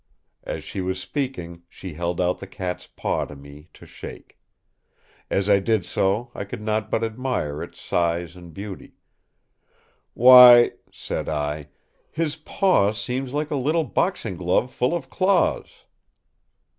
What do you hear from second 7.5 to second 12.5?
its size and beauty. "Why," said I, "his